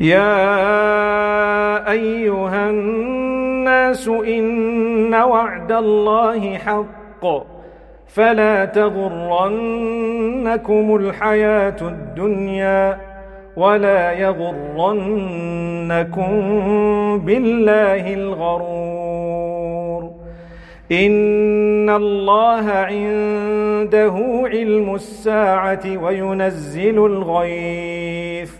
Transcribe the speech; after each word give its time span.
يا 0.00 1.90
أيها 1.90 2.70
الناس 2.70 4.08
إن 4.08 5.14
وعد 5.14 5.72
الله 5.72 6.58
حق 6.58 7.26
فلا 8.06 8.64
تغرنكم 8.64 9.76
الحياة 10.96 11.76
الدنيا 11.82 12.98
ولا 13.56 14.12
يغرنكم 14.12 15.10
بالله 17.18 18.14
الغرور 18.14 20.10
إن 20.92 21.90
الله 21.90 22.70
عنده 22.70 24.44
علم 24.44 24.94
الساعة 24.94 25.82
وينزل 26.02 27.06
الغيث 27.06 28.59